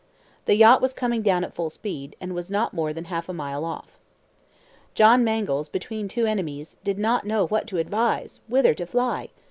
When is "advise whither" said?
7.77-8.73